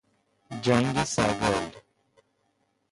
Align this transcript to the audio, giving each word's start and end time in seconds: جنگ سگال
جنگ 0.61 1.03
سگال 1.03 1.71